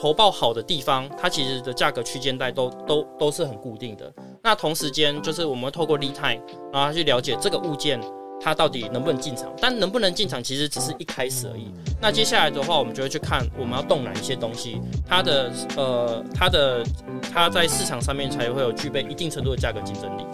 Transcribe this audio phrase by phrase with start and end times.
[0.00, 4.10] 投报好的地方，它其实的价格区间带都都都是很固定的。
[4.42, 6.40] 那同时间就是我们透过利泰
[6.72, 8.00] 然后去了解这个物件
[8.42, 9.52] 它到底能不能进场。
[9.60, 11.70] 但能不能进场其实只是一开始而已。
[12.00, 16.82] 那接下来的话，我们就会去看我们要动哪一些东西，它的呃它的
[17.30, 20.24] 它在市场上面才会有具备一定程度的价格竞争力。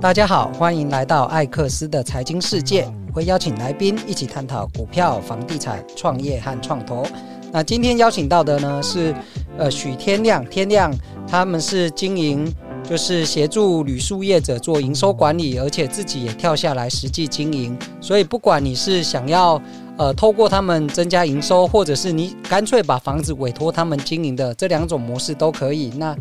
[0.00, 7.04] 大家好，欢迎来到艾克斯的财经世界，会邀请来宾一起探讨股票、房地产、创业和创投。
[7.54, 9.14] 那今天邀请到的呢是，
[9.56, 10.92] 呃，许天亮，天亮
[11.24, 17.78] 他们是经营，就是协助旅宿业者做营收管理，而且自己也跳下来实际经营。
[18.00, 19.62] 所以不管你是想要，
[19.96, 25.90] 呃，透过他们增加营收，或者是你干脆把房子委托他们经营的这两种模式都可以。
[25.90, 26.12] 那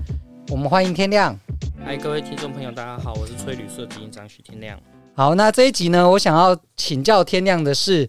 [0.51, 1.35] 我们欢迎天亮。
[1.83, 4.79] 嗨，各位听众朋友，大家好，我是崔旅社执行长许天亮。
[5.15, 8.07] 好，那这一集呢，我想要请教天亮的是。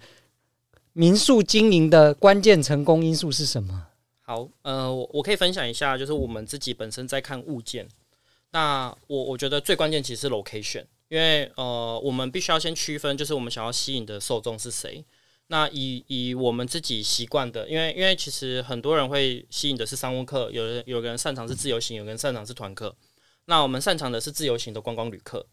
[0.94, 3.88] 民宿经营的关键成功因素是什么？
[4.22, 7.86] 好，呃，我我可以分享一下，就是我们自己本身在看物件。
[8.52, 15.04] 那我我觉得最关键其实是 location，因为呃，我们必须要先区分，就是我们想要吸引的受众是谁。
[15.48, 22.94] 那以以我们自己习惯的，因为因为其实很多人会吸引的是商务客，有人有个人擅长是自由行，有个人擅长是团客。
[23.46, 25.44] 那我们擅长的是自由行的观光旅客。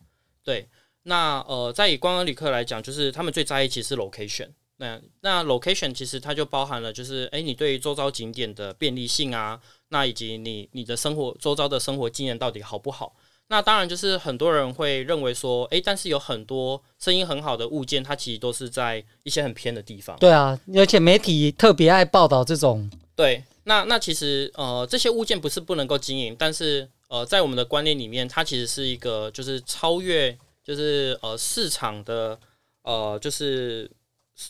[0.43, 0.69] 对，
[1.03, 4.47] 那呃，在以观光旅客来讲，就是他们最在意其实是 location。
[4.81, 13.13] 那那 location 其实它就包含了，就是诶，你对于周遭景点的便利性啊，那以及你你的生活周遭的生活经验到底好不好？
[13.49, 20.17] 那当然就是很多人会认为说，诶，但是有很多声音很好的物件，它其实都是在一些很偏的地方。
[20.17, 22.89] 对啊，而且媒体特别爱报道这种。
[23.15, 32.39] 对，那那其实呃，这些物件不是不能够经营，但是呃，在我们的观念里面，它其实是一个就是超越就是呃市场的
[32.81, 33.87] 呃就是。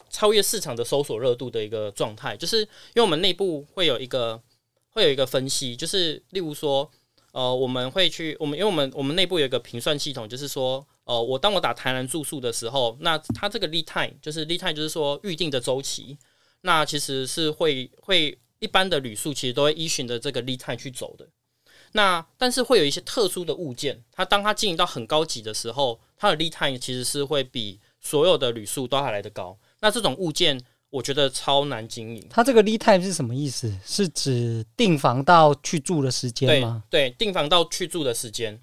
[0.09, 4.41] 超越市场的搜索热度的一个状态，就是因为我们内部会有一个
[4.89, 6.89] 会有一个分析，就是例如说，
[7.31, 16.17] 呃，我们会去我们因为我们我们内部有一个评算系统，就是说，呃，我当我打台南住宿的时候，那它这个 lead time 就是 lead time 就是说预定的周期，
[16.61, 21.27] 那其实是会会一般的旅宿其实都会依循着这个 lead time 去走的，
[21.93, 29.57] 那但是会有一些特殊的物件，它当它经营到很高级的时候，它的 lead time 其实是会比所有的旅宿都还来得高。
[29.81, 32.25] 那这种物件，我觉得超难经营。
[32.29, 33.73] 它这个 lead time 是什么意思？
[33.83, 36.83] 是指订房到去住的时间吗？
[36.89, 38.59] 对，订房到去住的时间。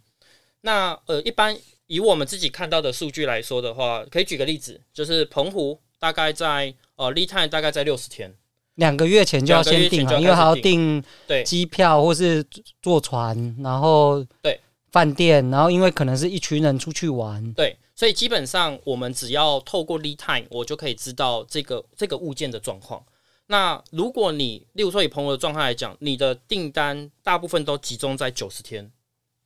[0.60, 8.32] 那呃，一般以我们自己看到的数据来说的话，可以举个例子，就是澎湖大概在呃 lead time 大概在六十天，
[8.76, 12.44] 两个月前就要先订了，因为还要订对机票或是
[12.80, 14.60] 坐船，然后对
[14.92, 17.76] 饭店，然后因为可能是一群人出去玩，对。
[17.98, 23.04] 所以基本上，我们只要透过 lead time，我就可以知道这个这个物件的状况。
[23.48, 28.88] 那如果你，例如说以朋友的状态来讲，你的订单大部分都集中在九十天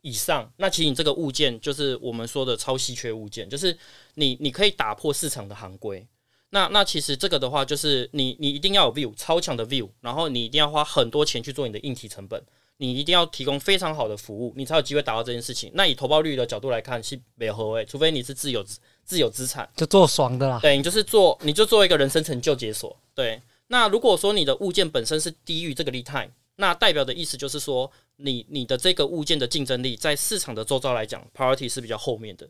[0.02, 3.74] 以上，那其实你这个物件就是我们说的超稀缺物件，就是
[4.16, 6.06] 你你可以打破市场的行规。
[6.50, 12.44] 那那其实这个的话，就是你你一定要有 view 超强的 view，然后你一定要花很多钱去做你的硬体成本。
[12.78, 15.70] 你一定要提供非常好的服务，你才有机会达到这件事情。
[15.74, 18.64] 那以投报率的角度来看，是没有合理，除非你是自有
[19.04, 20.58] 自有资产，就做爽的啦。
[20.60, 22.96] 对，你就是做，你就做一个人生成就解锁。
[23.14, 32.48] 对，那如果说你的物件本身是低于这个 lead time，那代表的意思就是说，你你的这个物件的竞争力在市场的周遭来讲，priority 是比较后面的。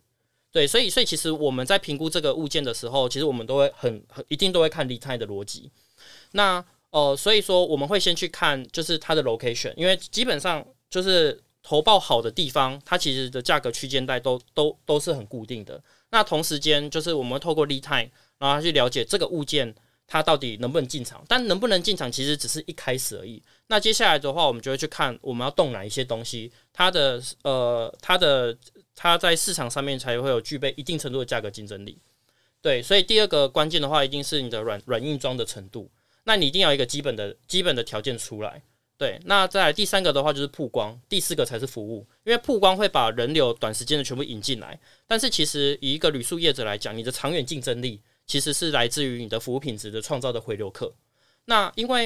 [0.50, 5.70] 对，所以所以其实我们在评估这个物件的时候，其实我们都会很很一定都会看 lead time 的逻辑。
[6.32, 6.62] 那
[6.92, 15.82] 呃，所以说我们会先去看就是它的 location，因为基本上就是投报好的地方，它其实的价格区间带都都都是很固定的。
[16.10, 19.74] 那同时间就是我们透过 lead time，然后去了解这个物件
[20.06, 21.24] 它到底能不能进场。
[21.26, 23.42] 但能不能进场其实只是一开始而已。
[23.68, 28.54] 那接下来的话，我们就会去看我们要动哪一些东西，它的呃它的
[28.94, 31.98] 它在市场上面才会有具备一定程度的价格竞争力。
[32.60, 35.90] 对，所以第二个关键的话，一定是你的软软硬装的程度。
[36.24, 38.62] 那你一定要一个基本的基本的条件出来，
[38.96, 39.20] 对。
[39.24, 44.78] 那再来第三个的话就是曝光，第四个才是服务，因为曝光会把人流短时间的全部引进来。
[45.06, 50.92] 但是其实以一个旅宿业者来讲，你的长远竞争力其实是来自于你的服务品质的创造的回流客。
[51.46, 52.04] 那因为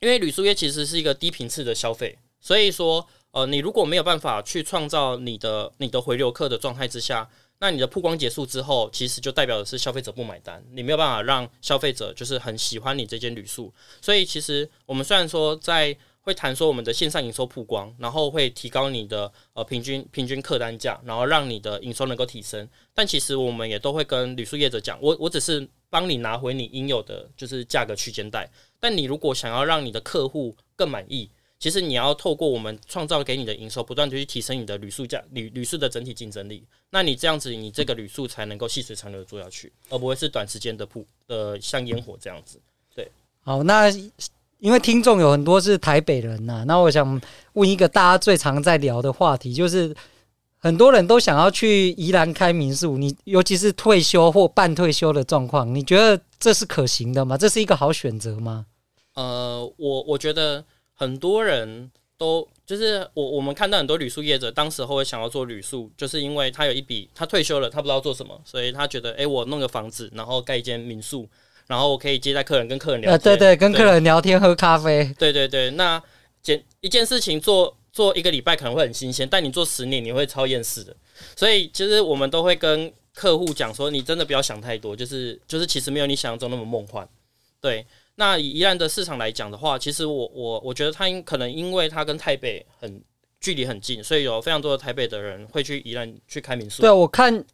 [0.00, 7.28] 因为旅宿业其实是一个低频次的消费，所以说呃，你如果没有办法去创造你的你的回流客的状态之下。
[7.60, 13.72] 那你的曝光结束之后，其实就代表的是消费者不买单，你没有办法让消费者就是很喜欢你这间旅宿。
[14.00, 28.48] 所以其实我们虽然说在会谈说我们的线上营收曝光，然后会提高你的呃平均平均客单价，然后让你的营收能够提升，但其实我们也都会跟旅宿业者讲，我我只是帮你拿回你应有的就是价格区间带。
[28.78, 36.64] 但你如果想要让你的客户更满意，其实你要透过我们创造给你的营收，不断的去提升你的旅宿价旅旅宿的整体竞争力。
[36.90, 42.60] 那你这样子，你这个旅宿才能够细水长流的做下去，而不会是短时间的铺呃像烟火这样子。
[42.94, 43.10] 对，
[43.42, 43.90] 好，那
[44.58, 47.20] 因为听众有很多是台北人呐、啊，那我想
[47.54, 49.94] 问一个大家最常在聊的话题，就是。
[50.60, 57.38] 很多人都想要去宜兰开民宿，你尤其是退休或半退休的状况，你觉得这是可行的吗？
[57.38, 58.66] 这是一个好选择吗？
[59.14, 60.64] 呃，我我觉得
[60.98, 71.26] 很多人都就是我我们看到很多旅宿业者，当时候会想要做旅宿，就是因为他有一笔他退休了，他不知道做什么，所以他觉得，哎、欸，我弄个房子，然后盖一间民宿，
[71.68, 76.02] 然后我可以接待客人，跟客人聊天，呃，对对，跟客人聊天喝咖啡，对对对，那
[76.42, 77.74] 件一件事情做。
[77.90, 80.94] 做一个礼拜可能会很新鲜，但你做十年你会超厌世的。
[81.34, 87.08] 所以其实我们都会跟客户讲说，你真的不要想太多，就是就是其实没有你想象中那么梦幻。
[87.60, 87.84] 对，
[88.18, 93.00] 那以宜兰的市场来讲的话，其实我我我觉得它可能因为它跟台北很
[93.40, 96.82] 距离很近，所以有非常多的台北的人会去宜兰去开民宿。
[96.82, 97.44] 对，我看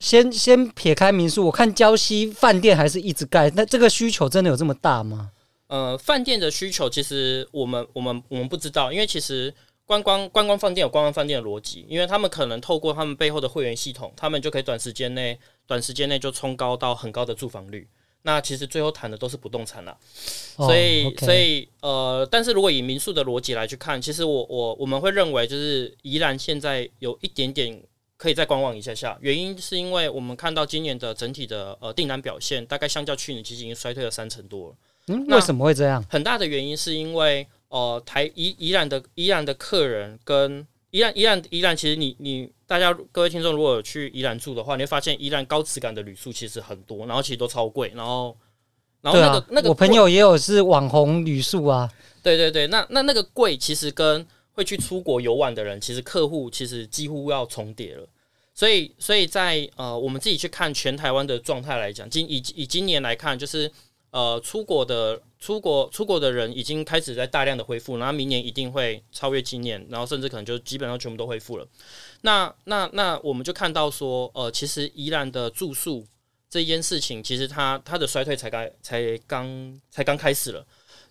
[0.00, 5.30] 先先撇开民宿，我看礁溪饭店还是一直盖，那这个需求真的有这么大吗？
[5.66, 9.54] 呃，饭店的需求其实我们我们我们不知道，因为其实。
[9.86, 17.86] 观光观光饭店有观光饭店的逻辑，因为他们可能透过他们背后的会员系统，他们就可以短时间内短时间内就冲高到很高的住房率。
[18.26, 19.96] 那其实最后谈的都是不动产啦，
[20.56, 21.18] 所以、oh.
[21.20, 27.82] 所以呃，但是如果以民宿的逻辑来去看，其实我我我们会认为就是宜兰现在有一点点
[28.16, 34.76] 可以再观望一下下，原因是因为我们看到今年的整体的呃订单表现，大概相较去年其实已经衰退了三成多了。
[35.08, 36.04] 嗯，为什么会这样？
[36.10, 37.46] 很大的原因是因为。
[37.68, 48.36] 哦、呃，台宜宜兰的宜兰的客人跟宜兰宜兰宜兰，其实你你大家各位听众如果有去宜兰住的话，你会发现宜兰高质感的旅宿其实很多，然后其实都超贵，然后
[49.00, 51.90] 然后那个、啊、那个我朋友也有是网红旅宿啊，
[52.22, 58.08] 对对对，那那那个贵其实跟会去出国游玩的人，其实客户其实几乎要重叠了，
[58.54, 63.70] 所以所以在呃我们自己去看全台湾的状态来讲，今以以今年来看就是。
[64.14, 71.66] 呃，出国的出国出国的人已经开始在大量的恢复，然后明年一定会超越今年，然后甚至可能就基本上全部都恢复了。
[72.24, 76.06] 那那那我们就看到说，呃，其实宜兰的住宿
[76.50, 80.66] 这件事情，其实它它的衰退才刚才刚才刚开始了，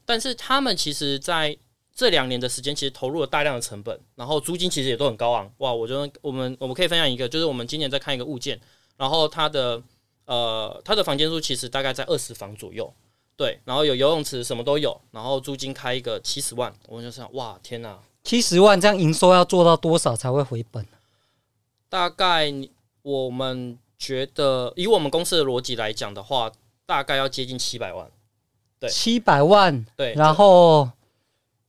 [0.05, 1.57] 但是他们其实在
[1.95, 5.51] 这两年的时间，其实投入了大量的成本，然后租金其实也都很高昂。
[5.59, 8.59] 哇，我觉得我们我们可以分享一个，就是我们今年在看一个物件，
[8.97, 9.81] 然后它的。
[10.25, 12.89] 呃，他的房间数其实大概在二十房左右，
[13.35, 20.87] 对，然后有游泳池，什么都有，然后租金开一个七十万，我就想，哇，天哪，七十万这样营收要做到多少才会回本？
[21.93, 22.51] 大概
[23.03, 26.51] 我们觉得，以我们公司的逻辑来讲的话，
[26.87, 28.09] 大概要接近七百万，
[28.79, 30.89] 对，七百万，对，然后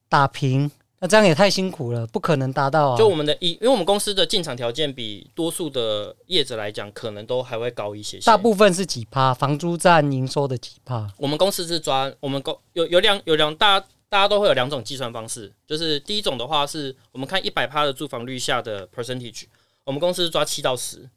[0.09, 0.71] 打平。
[0.99, 2.97] 那这样也太辛苦了，不可能达到啊！
[2.97, 8.25] 就我们的一，因为我们公司的进场条件比多数的业者来讲，可能都还会高一些些。
[8.25, 9.35] 大部分是几趴？
[9.35, 11.07] 房租占营收的几趴？
[11.19, 13.79] 我们公司是抓我们公有有两有两大
[14.09, 19.45] 大家都会有两种计算方式，就是第一种的话是我们看一百趴的住房率下的 percentage，
[19.85, 21.09] 我们公司是抓七到十。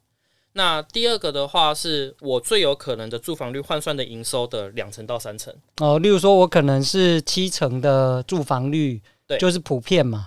[0.52, 5.54] 那第二个的话是我最有可能的住房率换算的营收的两成到三成。
[5.76, 9.00] 哦，例如说我可能是七成的住房率。
[9.26, 10.26] 对，就是普遍嘛。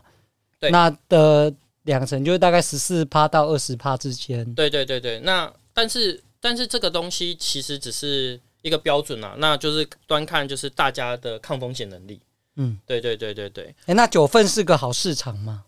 [0.59, 1.51] 对，那的
[1.85, 4.45] 两成就是大概十四趴到二十趴之间。
[4.53, 12.21] 对对对对，那但是但是这个东西其实只是一个标准啊，那就是端看就是大家的抗风险能力。
[12.57, 13.65] 嗯，对对对对对。
[13.65, 15.63] 哎、欸，那九份是个好市场吗？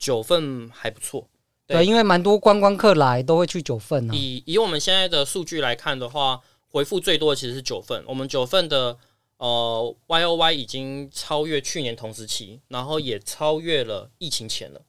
[0.00, 1.28] 九份还不错，
[1.68, 4.12] 对，对，因为蛮多观光客来都会去九份啊。
[4.12, 8.02] 以以我们现在的数据来看的话，回复最多的其实是九份。
[8.08, 8.98] 我们九份的。
[9.38, 14.80] 呃，Y O Y 已经超越去年同时期，然后也超越了疫情前了。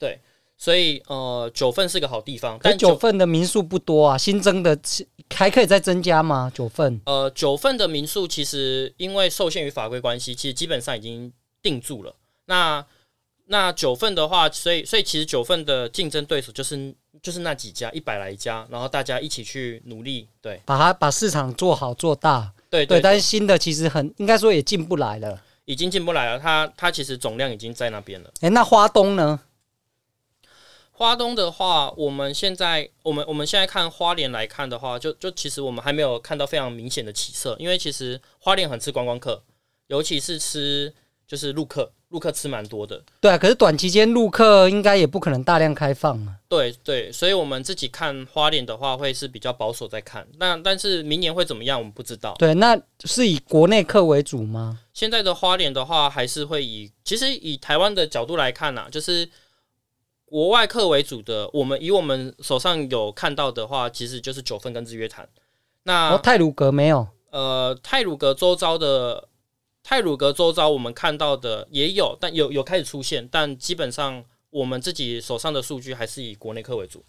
[0.00, 0.20] 对，
[0.56, 4.76] 所以呃，九份是个好地方，但九份的民宿不多啊，新增的
[5.32, 6.50] 还可以再增加吗？
[6.52, 7.00] 九份？
[7.06, 12.16] 呃，九份的民宿其实因为受限于法规关系，其实基本上已经定住了。
[12.46, 12.84] 那
[13.48, 22.52] 那九份的话，所以所以其实九份的竞争对手就是就是那几家一百来家，然后大家一起去努力，对，把它把市场做好做大。
[22.68, 26.38] 对对，对，但是新的其实很应该说也进不来了，已经进不来了。
[26.38, 28.30] 它它其实总量已经在那边了。
[28.40, 29.40] 哎，那花东呢？
[30.90, 39.42] 花东的话，我们现在我们我们现在看花莲来看的话，就就其实我们还没有看到非常明显的起色，因为其实花莲很吃观光客，
[39.86, 40.92] 尤其是吃
[41.28, 41.92] 就是陆客。
[42.10, 43.02] 陆客吃蛮多的。
[43.20, 46.36] 对啊，可是短期间陆客应该也不可能大量开放啊。
[46.48, 50.26] 对对，所以我们自己看花莲的话，会是比较保守在看。
[50.38, 52.34] 那但是明年会怎么样，我们不知道。
[52.38, 54.78] 对，那是以国内客为主吗？
[54.94, 59.28] 现在的花莲的话，还是会以其实以台湾的角度来看啊，就是
[60.24, 61.50] 国外客为主的。
[61.52, 65.28] 我们以我们手上有看到的话，其实就是九份跟日月潭。
[65.82, 67.08] 那、哦、太鲁阁没有？
[67.30, 69.28] 呃，泰鲁阁周遭的。
[69.88, 77.04] 太鲁阁周遭，我们看到的也有，但有有开始出现，但基本上我们自己手上的数据还是以国内客为主。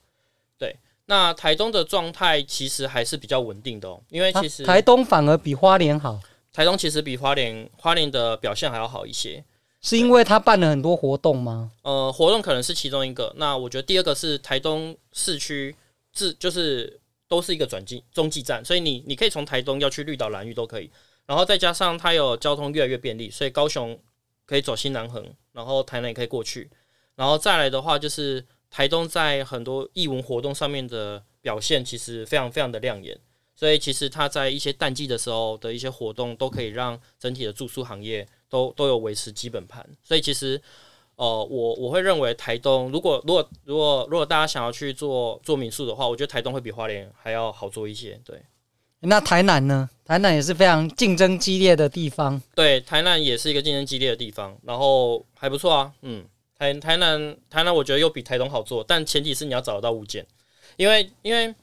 [0.59, 0.75] 对，
[1.07, 6.19] 那台东的状态其实还是比较稳定的哦，因为其实台东反而比花莲好。
[6.53, 9.43] 台东其实比花莲花莲的表现还要好一些，
[9.81, 11.71] 是因为他办了很多活动吗？
[11.81, 13.33] 呃，活动可能是其中一个。
[13.37, 15.75] 那我觉得第二个是台东市区，
[16.13, 20.91] 自就是都是一个转机中继站，所以你你可以从台东要去绿岛蓝屿都可以。
[21.27, 23.99] 然后再加上它有交通越来越便利，所以高雄
[24.45, 26.71] 可以走新南横，然后台南也可以过去。
[27.15, 33.19] 然后再来的话，就是台东在很多艺文活动上面的表现其实非常非常的亮眼，
[33.55, 39.85] 所以其实它在一些淡季的时候的一些活动都可以让整体的住宿行业都都有维持基本盘。
[40.03, 40.61] 所以其实，
[41.15, 48.21] 呃，我我会认为台东如果如果如果如果大家想要去做做民宿的话，我觉得台东会比花莲还要好做一些。
[48.23, 48.41] 对。
[49.01, 49.89] 那台南呢？
[50.05, 52.41] 台南也是非常竞争激烈的地方。
[52.55, 55.91] 对，台南也是一个竞争激烈的地方，然后还不错啊。
[56.01, 56.25] 嗯，
[56.57, 60.25] 台台南台南我觉得又比台东好做，但前提是你要找得到物件，
[60.77, 61.53] 因为因为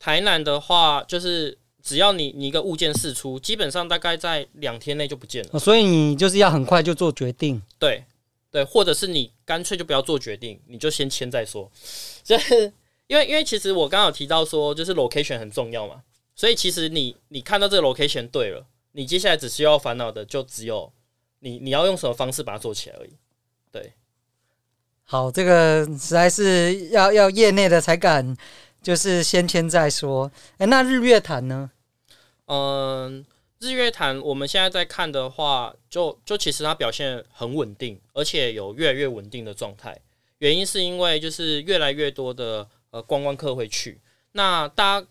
[0.00, 5.58] 台南的话，就是只要你你一个物件释出，基本上大概在两天内就不见了。
[5.58, 7.62] 所以你就是要很快就做决定。
[7.78, 8.02] 对
[8.50, 11.70] 对，或者是你干脆就不要做决定，你就先签再说。
[12.24, 12.72] 就是
[13.06, 16.02] 因为因为其实我刚刚有提到说，就是 location 很重要嘛。
[16.36, 20.92] 所以其实你你看到这个 location 对了，你接下来只需要烦恼的就只有
[21.38, 23.10] 你你要用什么方式把它做起来而已。
[23.70, 23.92] 对，
[25.04, 28.36] 好，这个实在是要要业内的才敢，
[28.82, 30.30] 就是先签再说。
[30.58, 31.70] 哎，那日月潭呢？
[32.46, 33.24] 嗯，
[33.60, 39.96] 日月潭我们现在在看的话，就就其实它表现很稳定，而且有越来越稳定的状态。
[40.38, 44.00] 原因是因为就是越来越多的呃观光客会去，
[44.32, 45.06] 那大家。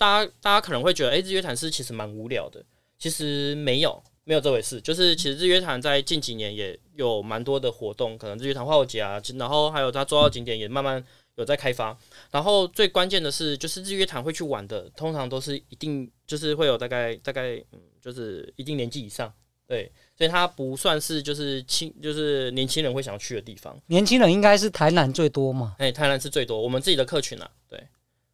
[0.00, 2.64] 大家大家可能会觉得，诶、欸，日月潭是其实蛮无聊的。
[2.98, 4.80] 其实没有，没有这回事。
[4.80, 11.04] 就是其实日月潭在近几年也有蛮多的活动，可能日月潭花火节啊，然后还有它周遭景点也慢慢
[11.34, 11.94] 有在开发。
[12.30, 19.30] 然后最关键的是，就是日月潭会去玩的，通常都是一定就是会有大概大概嗯，就是一定年纪以上，
[19.66, 23.78] 对，所以它不算是就是轻就是年轻人会想要去的地方。
[23.88, 25.74] 年轻人应该是台南最多嘛？
[25.78, 27.50] 诶、欸，台南是最多，我们自己的客群啊，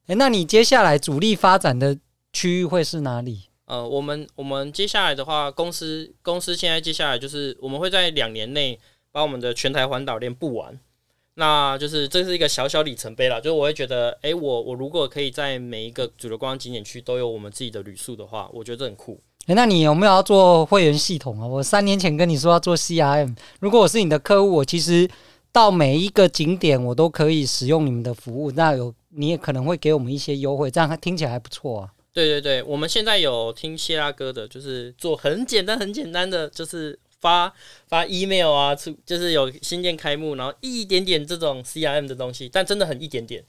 [0.06, 0.14] 对。
[0.14, 1.98] 诶，那你接下来主力发展的
[2.32, 3.44] 区域会是哪里？
[3.66, 8.78] 呃，我们我们接下来的话，公司公司现在接下来就是我们会在两年内
[9.10, 10.78] 把我们的全台环岛链布完，
[11.34, 13.40] 那就是这是一个小小里程碑啦。
[13.40, 19.20] 就是我会觉得，诶，我我如果可以在每一个主流观光景点区都有我们自己的旅宿的话，我觉得这很酷。
[19.48, 21.46] 诶，那你有没有要做会员系统啊？
[21.48, 25.08] 我三年前跟你说要做 CRM，如果我是你的客户，我其实
[25.50, 28.94] 到每一个景点我都可以使用你们的服务，那有。
[29.16, 31.92] 你也可能会给我们一些优惠，这样听起来还不错啊。
[32.12, 37.52] 对对对，我们现在有听谢拉哥的，就是做很简单、很简单的，就是发
[37.88, 43.44] 发 email 啊，出就是有新店开幕，然后一点点这种 CRM 的东西，但真的很一点点。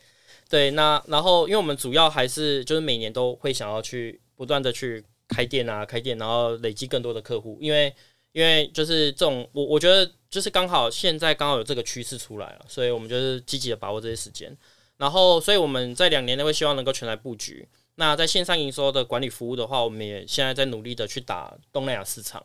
[0.49, 7.93] 对，那然后因为我们主要还是就是每年都会想要去不断的去开店啊，开店，然后累积更多的客户，因为
[8.33, 14.53] 因为就是这种我我觉得就是刚好现在刚好有这个趋势出来了，所以我们就是积极的把握这些时间。
[14.97, 17.67] 然后，所以我们在两年内会希望能够全台布局。
[17.95, 22.43] 那在线上营收的管理服务的话，我们也现在在努力的去打东南亚市场。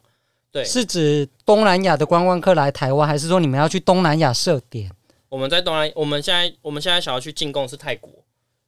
[0.50, 4.90] 对，是指东南亚的观光客来台湾，还是说你们要去东南亚设点？
[5.30, 8.10] 我们在东南，我们现在我们现在想要去进贡是泰国。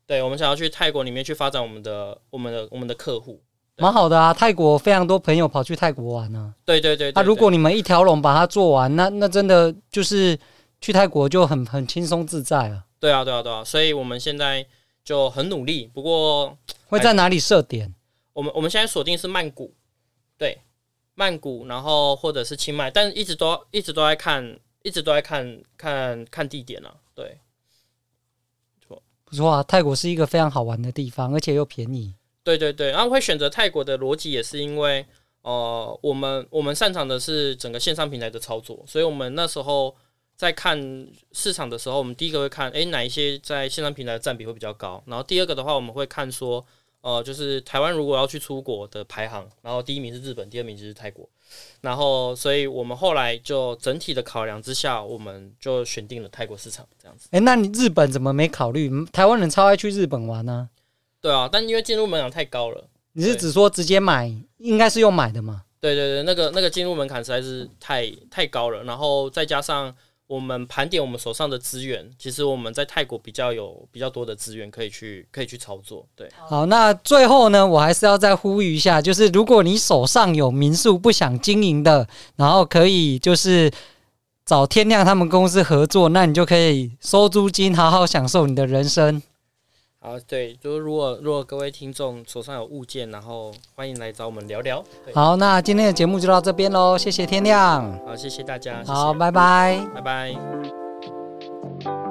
[0.07, 3.41] 对，我们想要去泰国里面去发展我们的我们的我们的客户，
[3.77, 4.33] 蛮好的啊。
[4.33, 6.57] 泰国非常多朋友跑去泰国玩呢、啊。
[6.65, 7.13] 对对对。
[7.13, 10.39] 那如果你们一条龙把它做完，那那真的就是
[10.81, 12.85] 去泰国就很很轻松自在了。
[13.05, 14.67] 对啊，对啊，对啊，所以我们现在
[15.05, 15.87] 就很努力。
[15.93, 16.57] 不过
[16.89, 17.95] 会在哪里设点？
[18.33, 19.75] 我们我们现在锁定是曼谷，
[20.39, 20.63] 对，
[21.15, 26.95] 曼谷，然后或者是清迈，但是一直都一直都在看，一直都在看看看地点啊。
[27.15, 27.41] 对，
[28.81, 32.15] 不错，不错啊，泰国是一个非常好玩的地方，而且又便宜。
[32.43, 35.05] 对对对，然后会选择泰国的逻辑也是因为，
[35.43, 39.95] 呃，我们我们擅长的是整个线上平台的操作，所以我们那时候。
[40.37, 45.03] 在看市场的时候，我们第一个会看，诶，哪一些在线上平台的占比会比较高？
[45.07, 46.65] 然后第二个的话，我们会看说，
[47.03, 51.29] 呃，就是台湾如果要去出国的排行，然后第一名是日本，第二名就是泰国，
[51.83, 57.29] 然后所以我们后来就整体的考量之下，我们就选定了泰国市场这样子。
[57.31, 58.91] 哎、欸，那你日本怎么没考虑？
[59.13, 60.69] 台湾人超爱去日本玩呢、啊。
[61.21, 62.89] 对啊，但因为进入门槛太高了。
[63.13, 65.63] 你是只说直接买，应该是用买的吗？
[65.81, 69.95] 对对对，那个那个进入门槛实在是太太高了，然后再加上。
[70.27, 76.07] 我们盘点我们手上的资源，其实我们在泰国比较有比较多的资源可以去可以去操作。
[76.17, 83.71] 对，好，那最后呢，我还是要再呼吁一下，就是如果你手上有民宿不想经营的，然后可以就是
[84.47, 89.23] 找天亮他们公司合作，那你就可以收租金，好好享受你的人生。
[90.05, 94.85] 啊，对，就是如果如果各位听众手上有物件，然后欢迎来找我们聊聊。
[95.15, 97.25] 好，那今天的节目就到这边喽，谢谢。
[97.25, 98.85] 天亮，好，谢谢大家。
[98.87, 102.04] 好，拜拜，拜拜。